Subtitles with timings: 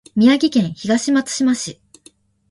[0.15, 1.79] 宮城県東松島市